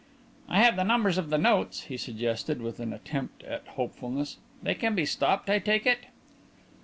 [0.49, 4.37] "I have the numbers of the notes," he suggested, with an attempt at hopefulness.
[4.63, 6.07] "They can be stopped, I take it?"